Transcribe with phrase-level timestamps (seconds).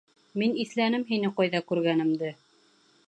[0.43, 2.33] Мин иҫләнем һине ҡайҙа күргәнемде!